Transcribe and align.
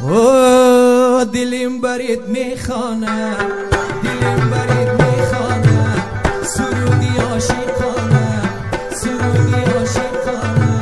او 0.00 1.24
دلیم 1.24 1.80
برید 1.80 2.26
میخانه 2.26 3.36
دلیم 4.02 4.50
برید 4.50 4.88
میخانه 5.02 5.94
سرودی 6.44 7.18
عاشقانه 7.18 8.42
سرودی 8.90 9.54
عاشقانه 9.54 10.72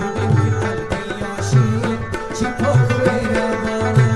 ببین 0.00 0.30
که 0.36 0.50
قلبی 0.60 1.22
عاشق 1.30 1.98
چی 2.38 2.44
پاک 2.44 2.90
و 2.90 2.98
مهربانه 3.06 4.10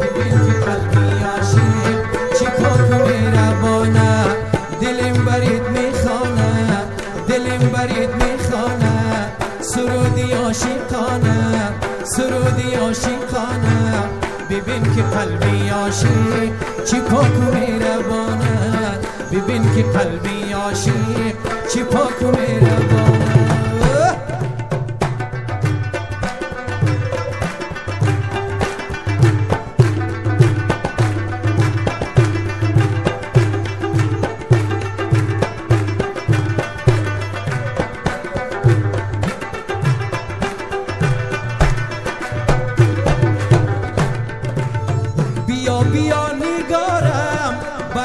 ببین 0.00 0.32
که 0.46 0.52
قلبی 0.66 1.24
عاشق 1.24 2.38
چی 2.38 2.44
پاک 2.44 2.90
و 2.90 3.04
مهربانه 3.04 4.24
دلیم 4.80 5.24
برید 5.24 5.62
میخانه 5.62 6.82
دلیم 7.28 7.68
برید 7.68 8.23
سرودی 12.92 13.14
عاشقانه 13.14 14.02
ببین 14.50 14.82
که 14.82 15.02
قلبی 15.02 15.68
عاشق 15.68 16.50
چی 16.84 17.00
پاک 17.00 17.38
و 17.38 17.54
مهربانه. 17.54 18.98
ببین 19.32 19.62
که 19.74 19.82
قلبی 19.82 20.52
عاشق 20.52 21.34
چی 21.72 21.82
پاک 21.82 22.22
و 22.22 22.26
مهربانه. 22.26 23.33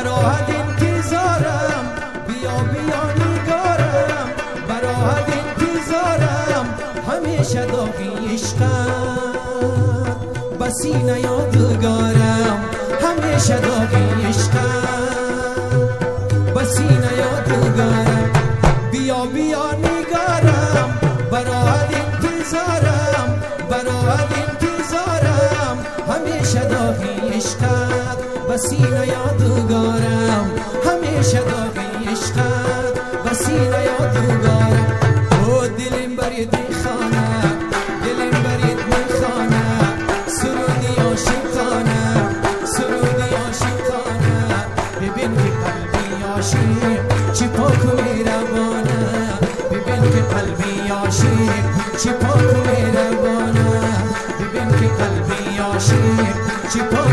براحت 0.03 0.49
انتظارم. 0.49 1.85
بیا 2.27 2.57
بیا 2.71 3.03
نگارم. 3.19 4.29
براحت 4.67 5.27
انتظارم. 5.39 6.65
همیشه 7.09 7.65
داغی 7.65 8.33
عشقم. 8.33 9.35
بسینه 10.59 11.19
یادگارم 11.19 12.59
همیشه 13.03 13.59
داغی 13.59 14.25
عشقم. 14.29 14.87
بسینه 16.55 17.11
یادگارم 17.17 18.31
بیا 18.91 19.25
بیا 19.25 19.71
نگارم. 19.71 20.89
براحت 21.31 21.89
انتظارم. 21.93 23.41
براحت 23.69 24.38
بسینه 28.59 29.07
یادگارم. 29.07 30.45
همیشه 30.85 31.39
داغی 31.39 32.11
عشقت 32.11 32.93
بسینه 33.25 33.79
یادگارم. 33.89 34.85
او 35.31 35.67
دلم 35.67 36.15
برید 36.15 36.55
میخانه 36.55 37.41
دلم 38.03 38.43
برید 38.43 38.79
میخانه 38.91 39.65
سرودی 40.27 40.93
عاشقانه 41.01 42.03
سرودی 42.65 43.35
عاشقانه 43.35 44.37
ببین 45.01 45.35
که 45.35 45.49
قلبی 45.63 46.23
عاشق. 46.35 47.31
چی 47.33 47.47
پاک 47.47 47.85
و 47.85 48.01
مهربانه 48.01 48.99
ببین 49.71 50.01
که 50.11 50.21
قلبی 50.33 50.89
عاشق. 50.89 51.63
چی 52.03 52.09
پاک 52.09 52.55
و 52.55 52.69
مهربانه 52.69 53.69
ببین 54.39 54.69
که 54.79 54.87
قلبی 54.87 55.57
عاشق. 55.57 56.35
چی 56.73 56.79
پاک 56.79 57.08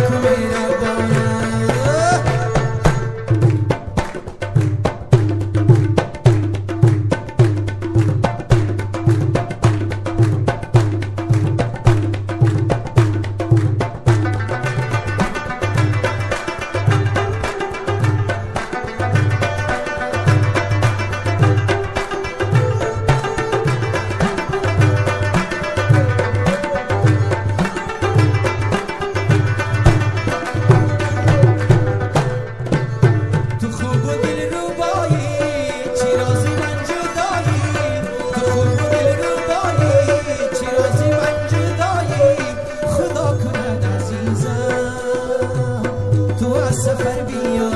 to 47.16 47.24
be 47.24 47.54
your. 47.54 47.75